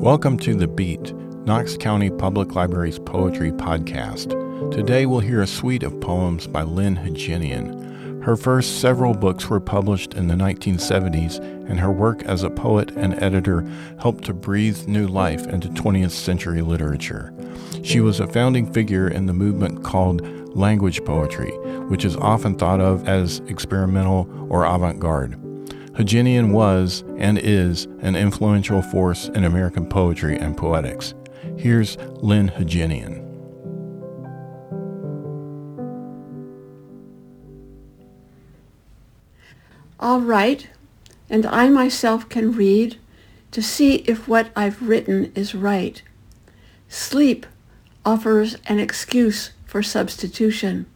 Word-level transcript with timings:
Welcome 0.00 0.38
to 0.38 0.54
The 0.54 0.68
Beat, 0.68 1.12
Knox 1.44 1.76
County 1.76 2.08
Public 2.08 2.54
Library's 2.54 3.00
poetry 3.00 3.50
podcast. 3.50 4.30
Today 4.70 5.06
we'll 5.06 5.18
hear 5.18 5.42
a 5.42 5.46
suite 5.46 5.82
of 5.82 6.00
poems 6.00 6.46
by 6.46 6.62
Lyn 6.62 6.94
Hejinian. 6.94 8.22
Her 8.22 8.36
first 8.36 8.80
several 8.80 9.12
books 9.12 9.48
were 9.48 9.58
published 9.58 10.14
in 10.14 10.28
the 10.28 10.36
1970s, 10.36 11.38
and 11.68 11.80
her 11.80 11.90
work 11.90 12.22
as 12.22 12.44
a 12.44 12.48
poet 12.48 12.92
and 12.92 13.20
editor 13.20 13.68
helped 14.00 14.22
to 14.26 14.32
breathe 14.32 14.86
new 14.86 15.08
life 15.08 15.44
into 15.48 15.68
20th 15.68 16.12
century 16.12 16.62
literature. 16.62 17.34
She 17.82 17.98
was 17.98 18.20
a 18.20 18.28
founding 18.28 18.72
figure 18.72 19.08
in 19.08 19.26
the 19.26 19.34
movement 19.34 19.82
called 19.82 20.24
language 20.56 21.04
poetry, 21.04 21.50
which 21.88 22.04
is 22.04 22.16
often 22.16 22.56
thought 22.56 22.80
of 22.80 23.08
as 23.08 23.40
experimental 23.48 24.28
or 24.48 24.64
avant 24.64 25.00
garde. 25.00 25.47
Hejinian 25.98 26.52
was 26.52 27.02
and 27.16 27.38
is 27.38 27.86
an 28.02 28.14
influential 28.14 28.82
force 28.82 29.26
in 29.26 29.42
American 29.42 29.84
poetry 29.84 30.38
and 30.38 30.56
poetics. 30.56 31.12
Here's 31.56 31.96
Lyn 32.20 32.46
Hejinian. 32.50 33.24
I'll 39.98 40.20
write, 40.20 40.70
and 41.28 41.44
I 41.44 41.68
myself 41.68 42.28
can 42.28 42.52
read 42.52 42.96
to 43.50 43.60
see 43.60 43.96
if 44.06 44.28
what 44.28 44.52
I've 44.54 44.80
written 44.80 45.32
is 45.34 45.52
right. 45.52 46.00
Sleep 46.88 47.44
offers 48.06 48.56
an 48.66 48.78
excuse 48.78 49.50
for 49.66 49.82
substitution. 49.82 50.86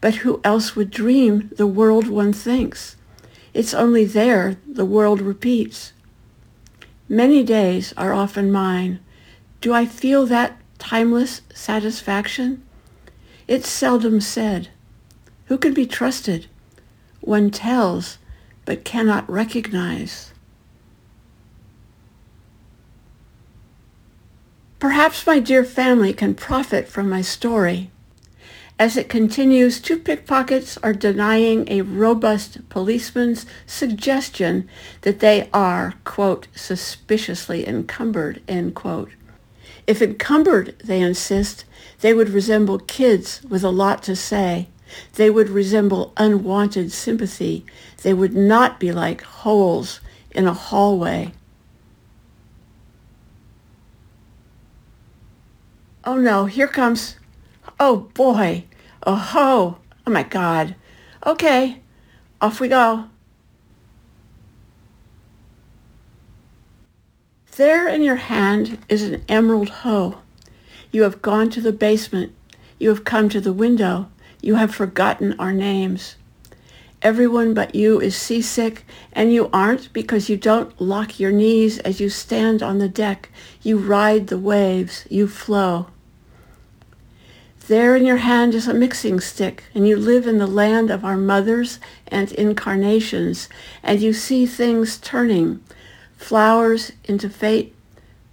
But 0.00 0.16
who 0.16 0.40
else 0.42 0.74
would 0.74 0.90
dream 0.90 1.52
the 1.56 1.68
world 1.68 2.08
one 2.08 2.32
thinks? 2.32 2.96
It's 3.54 3.74
only 3.74 4.04
there 4.04 4.56
the 4.66 4.84
world 4.84 5.20
repeats. 5.20 5.92
Many 7.08 7.42
days 7.42 7.92
are 7.96 8.12
often 8.12 8.50
mine. 8.50 9.00
Do 9.60 9.74
I 9.74 9.84
feel 9.84 10.26
that 10.26 10.58
timeless 10.78 11.42
satisfaction? 11.52 12.62
It's 13.46 13.68
seldom 13.68 14.20
said. 14.20 14.68
Who 15.46 15.58
can 15.58 15.74
be 15.74 15.86
trusted? 15.86 16.46
One 17.20 17.50
tells, 17.50 18.18
but 18.64 18.84
cannot 18.84 19.28
recognize. 19.28 20.32
Perhaps 24.78 25.26
my 25.26 25.38
dear 25.38 25.64
family 25.64 26.12
can 26.12 26.34
profit 26.34 26.88
from 26.88 27.08
my 27.08 27.20
story. 27.20 27.90
As 28.78 28.96
it 28.96 29.08
continues, 29.08 29.80
two 29.80 29.98
pickpockets 29.98 30.76
are 30.78 30.92
denying 30.92 31.68
a 31.68 31.82
robust 31.82 32.68
policeman's 32.68 33.46
suggestion 33.66 34.68
that 35.02 35.20
they 35.20 35.48
are, 35.52 35.94
quote, 36.04 36.48
suspiciously 36.54 37.66
encumbered, 37.68 38.42
end 38.48 38.74
quote. 38.74 39.10
If 39.86 40.00
encumbered, 40.00 40.78
they 40.84 41.00
insist, 41.00 41.64
they 42.00 42.14
would 42.14 42.30
resemble 42.30 42.78
kids 42.78 43.42
with 43.48 43.62
a 43.62 43.70
lot 43.70 44.02
to 44.04 44.16
say. 44.16 44.68
They 45.14 45.30
would 45.30 45.48
resemble 45.48 46.12
unwanted 46.16 46.92
sympathy. 46.92 47.64
They 48.02 48.12
would 48.12 48.34
not 48.34 48.80
be 48.80 48.92
like 48.92 49.22
holes 49.22 50.00
in 50.30 50.46
a 50.46 50.52
hallway. 50.52 51.32
Oh 56.04 56.16
no, 56.16 56.46
here 56.46 56.68
comes. 56.68 57.16
Oh 57.84 58.08
boy. 58.14 58.62
Oh 59.04 59.16
ho. 59.16 59.78
Oh 60.06 60.10
my 60.12 60.22
God. 60.22 60.76
Okay. 61.26 61.80
Off 62.40 62.60
we 62.60 62.68
go. 62.68 63.06
There 67.56 67.88
in 67.88 68.02
your 68.02 68.22
hand 68.30 68.78
is 68.88 69.02
an 69.02 69.24
emerald 69.28 69.68
hoe. 69.82 70.18
You 70.92 71.02
have 71.02 71.22
gone 71.22 71.50
to 71.50 71.60
the 71.60 71.72
basement. 71.72 72.32
You 72.78 72.88
have 72.90 73.02
come 73.02 73.28
to 73.30 73.40
the 73.40 73.52
window. 73.52 74.08
You 74.40 74.54
have 74.54 74.72
forgotten 74.72 75.34
our 75.40 75.52
names. 75.52 76.14
Everyone 77.02 77.52
but 77.52 77.74
you 77.74 78.00
is 78.00 78.14
seasick, 78.14 78.84
and 79.12 79.32
you 79.32 79.50
aren't 79.52 79.92
because 79.92 80.28
you 80.28 80.36
don't 80.36 80.80
lock 80.80 81.18
your 81.18 81.32
knees 81.32 81.80
as 81.80 82.00
you 82.00 82.10
stand 82.10 82.62
on 82.62 82.78
the 82.78 82.88
deck. 82.88 83.28
You 83.60 83.76
ride 83.76 84.28
the 84.28 84.38
waves. 84.38 85.04
You 85.10 85.26
flow. 85.26 85.88
There 87.68 87.94
in 87.94 88.04
your 88.04 88.16
hand 88.16 88.56
is 88.56 88.66
a 88.66 88.74
mixing 88.74 89.20
stick, 89.20 89.64
and 89.72 89.86
you 89.86 89.96
live 89.96 90.26
in 90.26 90.38
the 90.38 90.48
land 90.48 90.90
of 90.90 91.04
our 91.04 91.16
mothers 91.16 91.78
and 92.08 92.32
incarnations, 92.32 93.48
and 93.84 94.00
you 94.00 94.12
see 94.12 94.46
things 94.46 94.98
turning, 94.98 95.62
flowers 96.16 96.90
into 97.04 97.30
fate, 97.30 97.72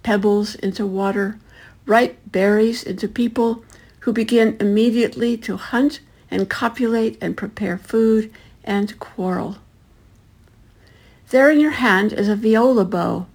pebbles 0.02 0.56
into 0.56 0.84
water, 0.84 1.38
ripe 1.86 2.18
berries 2.26 2.82
into 2.82 3.06
people 3.06 3.64
who 4.00 4.12
begin 4.12 4.56
immediately 4.58 5.36
to 5.36 5.56
hunt 5.56 6.00
and 6.28 6.50
copulate 6.50 7.16
and 7.20 7.36
prepare 7.36 7.78
food 7.78 8.32
and 8.64 8.98
quarrel. 8.98 9.58
There 11.30 11.50
in 11.50 11.60
your 11.60 11.70
hand 11.70 12.12
is 12.12 12.28
a 12.28 12.34
viola 12.34 12.84
bow. 12.84 13.26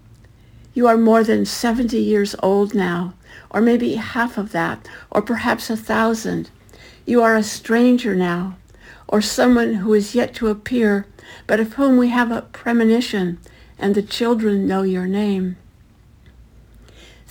You 0.75 0.87
are 0.87 0.97
more 0.97 1.23
than 1.23 1.45
70 1.45 1.97
years 1.97 2.35
old 2.43 2.75
now, 2.75 3.13
or 3.49 3.61
maybe 3.61 3.95
half 3.95 4.37
of 4.37 4.51
that, 4.51 4.85
or 5.09 5.21
perhaps 5.21 5.69
a 5.69 5.77
thousand. 5.77 6.49
You 7.05 7.23
are 7.23 7.37
a 7.37 7.43
stranger 7.43 8.13
now, 8.13 8.57
or 9.07 9.21
someone 9.21 9.75
who 9.75 9.93
is 9.93 10.13
yet 10.13 10.35
to 10.35 10.49
appear, 10.49 11.07
but 11.47 11.61
of 11.61 11.73
whom 11.73 11.95
we 11.95 12.09
have 12.09 12.29
a 12.29 12.41
premonition, 12.41 13.39
and 13.79 13.95
the 13.95 14.01
children 14.01 14.67
know 14.67 14.83
your 14.83 15.07
name. 15.07 15.55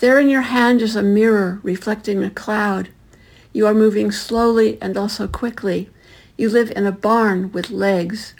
There 0.00 0.18
in 0.18 0.30
your 0.30 0.42
hand 0.42 0.80
is 0.80 0.96
a 0.96 1.02
mirror 1.02 1.60
reflecting 1.62 2.24
a 2.24 2.30
cloud. 2.30 2.88
You 3.52 3.66
are 3.66 3.74
moving 3.74 4.10
slowly 4.10 4.78
and 4.80 4.96
also 4.96 5.28
quickly. 5.28 5.90
You 6.38 6.48
live 6.48 6.72
in 6.74 6.86
a 6.86 6.92
barn 6.92 7.52
with 7.52 7.70
legs. 7.70 8.34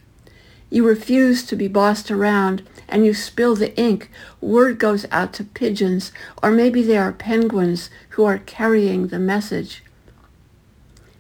You 0.71 0.87
refuse 0.87 1.45
to 1.45 1.57
be 1.57 1.69
bossed 1.69 2.11
around 2.11 2.67
and 2.95 3.05
you 3.05 3.13
spill 3.13 3.57
the 3.57 3.77
ink. 3.77 4.09
Word 4.41 4.79
goes 4.79 5.05
out 5.11 5.33
to 5.33 5.43
pigeons, 5.43 6.13
or 6.41 6.53
maybe 6.53 6.81
they 6.81 6.97
are 6.97 7.11
penguins 7.11 7.91
who 8.11 8.25
are 8.25 8.39
carrying 8.39 9.09
the 9.09 9.19
message. 9.19 9.83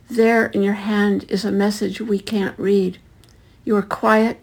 There 0.08 0.46
in 0.46 0.62
your 0.62 0.74
hand 0.74 1.24
is 1.28 1.44
a 1.44 1.50
message 1.50 2.00
we 2.00 2.20
can't 2.20 2.56
read. 2.56 2.98
You 3.64 3.74
are 3.74 3.82
quiet 3.82 4.38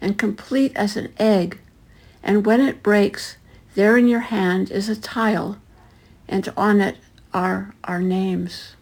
and 0.00 0.16
complete 0.16 0.70
as 0.76 0.96
an 0.96 1.12
egg, 1.18 1.58
and 2.22 2.46
when 2.46 2.60
it 2.60 2.84
breaks, 2.84 3.38
there 3.74 3.96
in 3.96 4.06
your 4.06 4.20
hand 4.20 4.70
is 4.70 4.88
a 4.88 4.94
tile, 4.94 5.58
and 6.28 6.48
on 6.56 6.80
it 6.80 6.98
are 7.34 7.74
our 7.82 8.00
names. 8.00 8.76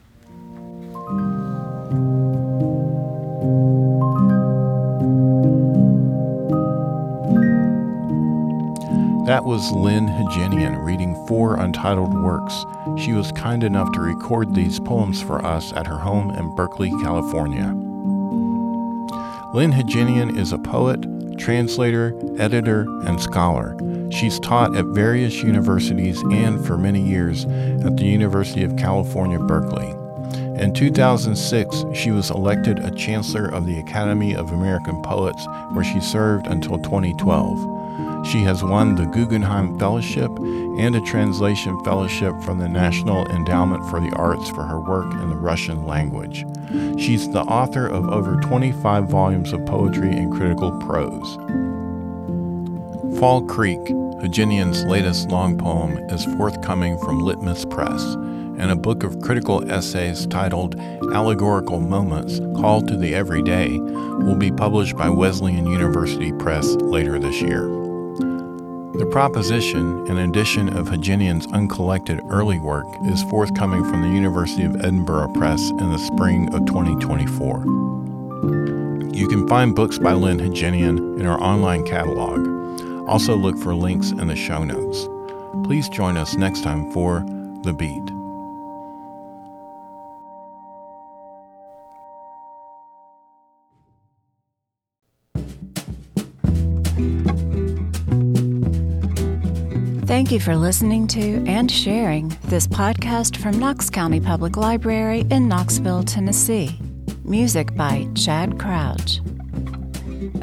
That 9.27 9.45
was 9.45 9.73
Lyn 9.73 10.07
Hejinian 10.07 10.85
reading 10.85 11.17
four 11.27 11.57
untitled 11.57 12.15
works. 12.15 12.65
She 12.97 13.13
was 13.13 13.33
kind 13.33 13.65
enough 13.65 13.91
to 13.91 14.01
record 14.01 14.55
these 14.55 14.79
poems 14.79 15.21
for 15.21 15.45
us 15.45 15.73
at 15.73 15.89
her 15.89 15.99
home 15.99 16.31
in 16.31 16.55
Berkeley, 16.55 16.91
California. 17.03 17.75
Lyn 19.53 19.73
Hejinian 19.73 20.39
is 20.39 20.53
a 20.53 20.59
poet, 20.59 21.05
translator, 21.41 22.15
editor, 22.39 22.83
and 23.05 23.21
scholar. 23.21 23.77
She's 24.13 24.39
taught 24.39 24.77
at 24.77 24.85
various 24.95 25.43
universities 25.43 26.23
and 26.31 26.65
for 26.65 26.79
many 26.79 27.03
years 27.03 27.47
at 27.47 27.97
the 27.97 28.07
University 28.07 28.63
of 28.63 28.77
California, 28.77 29.41
Berkeley. 29.41 29.91
In 30.63 30.73
2006, 30.73 31.85
she 31.95 32.13
was 32.13 32.31
elected 32.31 32.79
a 32.79 32.93
Chancellor 32.93 33.53
of 33.53 33.67
the 33.67 33.81
Academy 33.81 34.37
of 34.37 34.53
American 34.53 35.03
Poets, 35.03 35.45
where 35.73 35.85
she 35.85 36.01
served 36.01 36.47
until 36.47 36.79
2012. 36.79 37.86
She 38.31 38.43
has 38.43 38.65
won 38.65 38.97
the 38.97 39.07
Guggenheim 39.07 39.79
Fellowship 39.79 40.37
and 40.41 40.97
a 40.97 41.01
Translation 41.03 41.83
Fellowship 41.85 42.35
from 42.43 42.59
the 42.59 42.69
National 42.69 43.25
Endowment 43.27 43.89
for 43.89 44.01
the 44.01 44.11
Arts 44.17 44.49
for 44.51 44.65
her 44.65 44.81
work 44.81 45.13
in 45.13 45.31
the 45.31 45.37
Russian 45.37 45.87
language. 45.87 46.45
She's 46.99 47.31
the 47.31 47.43
author 47.43 47.87
of 47.87 48.09
over 48.09 48.41
25 48.41 49.09
volumes 49.09 49.53
of 49.53 49.65
poetry 49.65 50.11
and 50.11 50.33
critical 50.33 50.73
prose. 50.81 51.37
Fall 53.21 53.43
Creek, 53.43 53.79
Hejinian's 54.21 54.83
latest 54.85 55.31
long 55.31 55.57
poem, 55.57 55.97
is 56.11 56.25
forthcoming 56.37 56.99
from 56.99 57.21
Litmus 57.21 57.65
Press, 57.65 58.03
and 58.59 58.73
a 58.73 58.77
book 58.77 59.05
of 59.05 59.21
critical 59.21 59.71
essays 59.71 60.27
titled 60.27 60.75
Allegorical 61.13 61.79
Moments 61.79 62.41
Call 62.61 62.83
to 62.83 62.97
the 62.97 63.15
Everyday 63.15 63.79
will 63.79 64.35
be 64.35 64.51
published 64.51 64.97
by 64.97 65.09
Wesleyan 65.09 65.67
University 65.67 66.33
Press 66.33 66.67
later 66.67 67.21
this 67.21 67.41
year. 67.41 67.86
The 68.99 69.05
proposition, 69.05 70.11
an 70.11 70.17
edition 70.17 70.75
of 70.75 70.89
Hejinian's 70.89 71.47
uncollected 71.49 72.19
early 72.31 72.59
work, 72.59 72.87
is 73.03 73.23
forthcoming 73.25 73.85
from 73.85 74.01
the 74.01 74.09
University 74.09 74.65
of 74.65 74.77
Edinburgh 74.77 75.33
Press 75.35 75.69
in 75.69 75.93
the 75.93 75.99
spring 75.99 76.49
of 76.55 76.65
2024. 76.65 77.61
You 79.15 79.29
can 79.29 79.47
find 79.49 79.75
books 79.75 79.99
by 79.99 80.15
Lyn 80.15 80.39
Hejinian 80.39 81.21
in 81.21 81.27
our 81.27 81.39
online 81.43 81.85
catalog. 81.85 83.07
Also, 83.07 83.37
look 83.37 83.59
for 83.59 83.75
links 83.75 84.13
in 84.13 84.29
the 84.29 84.37
show 84.37 84.65
notes. 84.65 85.07
Please 85.67 85.91
join 85.91 86.17
us 86.17 86.35
next 86.37 86.63
time 86.63 86.91
for 86.93 87.23
The 87.65 87.75
Beat. 87.75 88.16
Thank 100.07 100.31
you 100.31 100.39
for 100.39 100.55
listening 100.55 101.09
to 101.09 101.43
and 101.49 101.69
sharing 101.69 102.29
this 102.45 102.69
podcast 102.69 103.39
from 103.39 103.59
Knox 103.59 103.91
County 103.91 104.21
Public 104.21 104.57
Library 104.57 105.25
in 105.33 105.49
Knoxville, 105.49 106.05
Tennessee. 106.05 106.79
Music 107.25 107.75
by 107.75 108.07
Chad 108.15 108.57
Crouch. 108.57 109.19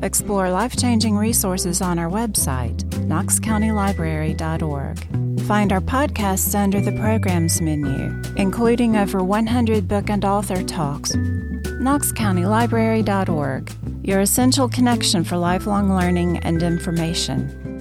Explore 0.01 0.49
life 0.49 0.75
changing 0.75 1.15
resources 1.15 1.81
on 1.81 1.97
our 1.97 2.09
website, 2.09 2.83
knoxcountylibrary.org. 3.07 5.47
Find 5.47 5.71
our 5.71 5.79
podcasts 5.79 6.59
under 6.59 6.81
the 6.81 6.99
Programs 6.99 7.61
menu, 7.61 8.21
including 8.35 8.97
over 8.97 9.23
100 9.23 9.87
book 9.87 10.09
and 10.09 10.25
author 10.25 10.61
talks. 10.61 11.13
knoxcountylibrary.org, 11.13 13.71
your 14.03 14.19
essential 14.19 14.67
connection 14.67 15.23
for 15.23 15.37
lifelong 15.37 15.95
learning 15.95 16.39
and 16.39 16.61
information. 16.61 17.72